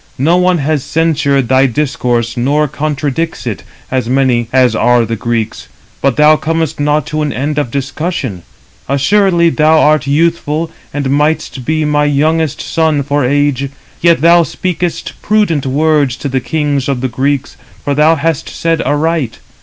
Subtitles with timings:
[0.17, 3.61] No one has censured thy discourse, nor contradicts it,
[3.91, 5.67] as many as are the Greeks;
[6.01, 8.41] but thou comest not to an end of discussion.
[8.87, 13.69] 294 Assuredly thou art youthful, and mightst be my youngest son for age,
[14.01, 18.81] yet thou speakest prudent words to the kings of the Greeks, for thou hast said
[18.81, 19.37] aright.